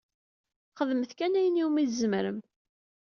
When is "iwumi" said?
1.61-1.83